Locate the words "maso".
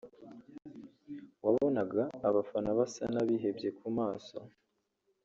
3.97-4.37